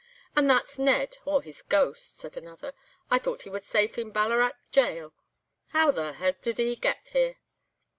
"'And 0.35 0.49
that's 0.49 0.79
Ned, 0.79 1.17
or 1.25 1.43
his 1.43 1.61
ghost,' 1.61 2.17
said 2.17 2.35
another. 2.35 2.73
'I 3.11 3.19
thought 3.19 3.43
he 3.43 3.51
was 3.51 3.67
safe 3.67 3.99
in 3.99 4.09
Ballarat 4.09 4.53
Gaol. 4.71 5.13
How 5.67 5.91
the 5.91 6.15
h—l 6.19 6.33
did 6.41 6.55
they 6.55 6.75
get 6.75 7.07
here? 7.13 7.35